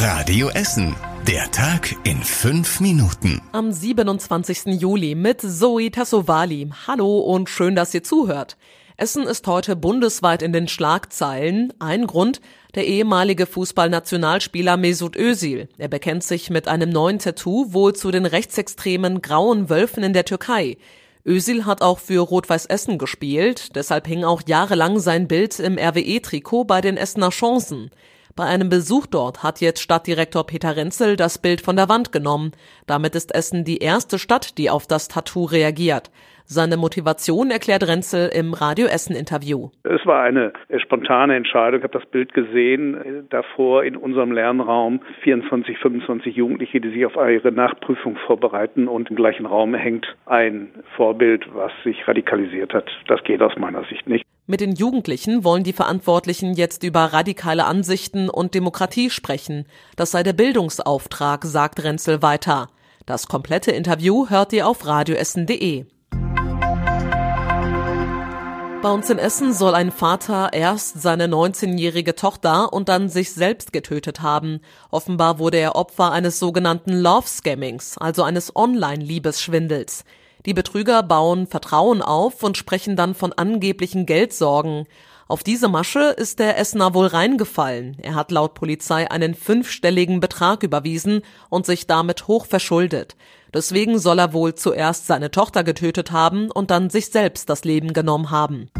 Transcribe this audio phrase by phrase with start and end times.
[0.00, 0.94] Radio Essen.
[1.26, 3.42] Der Tag in fünf Minuten.
[3.50, 4.80] Am 27.
[4.80, 6.70] Juli mit Zoe Tassovali.
[6.86, 8.56] Hallo und schön, dass ihr zuhört.
[8.96, 11.72] Essen ist heute bundesweit in den Schlagzeilen.
[11.80, 12.40] Ein Grund,
[12.76, 15.68] der ehemalige Fußballnationalspieler Mesut Özil.
[15.78, 20.24] Er bekennt sich mit einem neuen Tattoo wohl zu den rechtsextremen grauen Wölfen in der
[20.24, 20.76] Türkei.
[21.26, 26.66] Özil hat auch für Rot-Weiß Essen gespielt, deshalb hing auch jahrelang sein Bild im RWE-Trikot
[26.66, 27.90] bei den Essener Chancen.
[28.38, 32.52] Bei einem Besuch dort hat jetzt Stadtdirektor Peter Renzel das Bild von der Wand genommen.
[32.86, 36.12] Damit ist Essen die erste Stadt, die auf das Tattoo reagiert.
[36.44, 39.70] Seine Motivation erklärt Renzel im Radio Essen Interview.
[39.82, 40.52] Es war eine
[40.84, 41.80] spontane Entscheidung.
[41.80, 43.26] Ich habe das Bild gesehen.
[43.28, 49.16] Davor in unserem Lernraum 24, 25 Jugendliche, die sich auf ihre Nachprüfung vorbereiten und im
[49.16, 52.88] gleichen Raum hängt ein Vorbild, was sich radikalisiert hat.
[53.08, 54.27] Das geht aus meiner Sicht nicht.
[54.50, 59.66] Mit den Jugendlichen wollen die Verantwortlichen jetzt über radikale Ansichten und Demokratie sprechen.
[59.94, 62.70] Das sei der Bildungsauftrag, sagt Renzel weiter.
[63.04, 65.84] Das komplette Interview hört ihr auf radioessen.de.
[68.80, 73.74] Bei uns in Essen soll ein Vater erst seine 19-jährige Tochter und dann sich selbst
[73.74, 74.60] getötet haben.
[74.90, 80.04] Offenbar wurde er Opfer eines sogenannten Love-Scammings, also eines Online-Liebesschwindels.
[80.48, 84.86] Die Betrüger bauen Vertrauen auf und sprechen dann von angeblichen Geldsorgen.
[85.26, 87.98] Auf diese Masche ist der Essener wohl reingefallen.
[88.00, 93.14] Er hat laut Polizei einen fünfstelligen Betrag überwiesen und sich damit hoch verschuldet.
[93.52, 97.92] Deswegen soll er wohl zuerst seine Tochter getötet haben und dann sich selbst das Leben
[97.92, 98.70] genommen haben.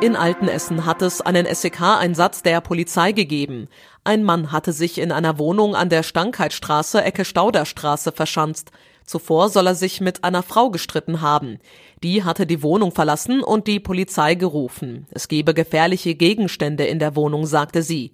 [0.00, 3.68] In Altenessen hat es einen SEK-Einsatz der Polizei gegeben.
[4.02, 8.70] Ein Mann hatte sich in einer Wohnung an der Stankheitstraße Ecke Stauderstraße verschanzt.
[9.10, 11.58] Zuvor soll er sich mit einer Frau gestritten haben.
[12.04, 15.08] Die hatte die Wohnung verlassen und die Polizei gerufen.
[15.10, 18.12] Es gebe gefährliche Gegenstände in der Wohnung, sagte sie.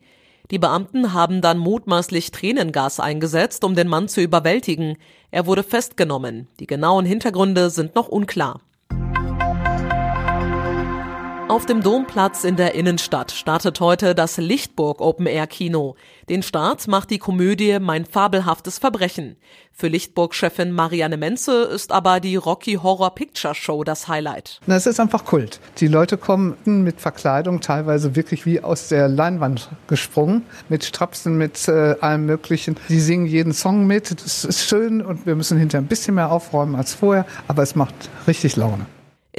[0.51, 4.97] Die Beamten haben dann mutmaßlich Tränengas eingesetzt, um den Mann zu überwältigen.
[5.31, 6.49] Er wurde festgenommen.
[6.61, 8.63] Die genauen Hintergründe sind noch unklar.
[11.49, 15.95] Auf dem Domplatz in der Innenstadt startet heute das Lichtburg Open Air Kino.
[16.29, 19.37] Den Start macht die Komödie Mein fabelhaftes Verbrechen.
[19.73, 24.61] Für Lichtburg-Chefin Marianne Menze ist aber die Rocky Horror Picture Show das Highlight.
[24.67, 25.61] Das ist einfach Kult.
[25.79, 31.69] Die Leute kommen mit Verkleidung teilweise wirklich wie aus der Leinwand gesprungen, mit Strapsen, mit
[31.69, 32.77] äh, allem Möglichen.
[32.89, 34.11] Die singen jeden Song mit.
[34.11, 37.77] Das ist schön und wir müssen hinterher ein bisschen mehr aufräumen als vorher, aber es
[37.77, 37.95] macht
[38.27, 38.87] richtig Laune.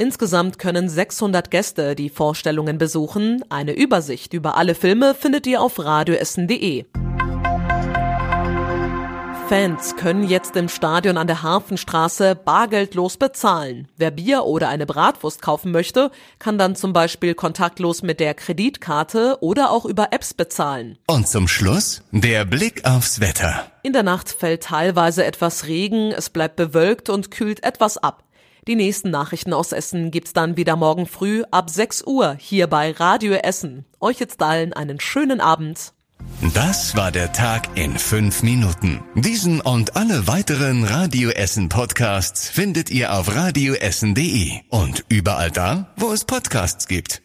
[0.00, 3.42] Insgesamt können 600 Gäste die Vorstellungen besuchen.
[3.48, 6.84] Eine Übersicht über alle Filme findet ihr auf radioessen.de.
[9.48, 13.88] Fans können jetzt im Stadion an der Hafenstraße bargeldlos bezahlen.
[13.96, 19.38] Wer Bier oder eine Bratwurst kaufen möchte, kann dann zum Beispiel kontaktlos mit der Kreditkarte
[19.40, 20.96] oder auch über Apps bezahlen.
[21.08, 23.66] Und zum Schluss der Blick aufs Wetter.
[23.82, 28.22] In der Nacht fällt teilweise etwas Regen, es bleibt bewölkt und kühlt etwas ab.
[28.68, 32.90] Die nächsten Nachrichten aus Essen gibt's dann wieder morgen früh ab 6 Uhr hier bei
[32.90, 33.86] Radio Essen.
[33.98, 35.94] Euch jetzt allen einen schönen Abend.
[36.52, 39.00] Das war der Tag in fünf Minuten.
[39.14, 46.12] Diesen und alle weiteren Radio Essen Podcasts findet ihr auf radioessen.de und überall da, wo
[46.12, 47.22] es Podcasts gibt.